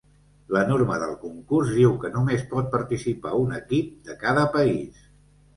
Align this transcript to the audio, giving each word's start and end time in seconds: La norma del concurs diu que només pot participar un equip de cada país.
La 0.53 0.61
norma 0.69 0.95
del 1.03 1.11
concurs 1.25 1.73
diu 1.75 1.93
que 2.05 2.11
només 2.15 2.47
pot 2.55 2.71
participar 2.73 3.37
un 3.43 3.55
equip 3.61 3.93
de 4.09 4.17
cada 4.25 4.51
país. 4.57 5.07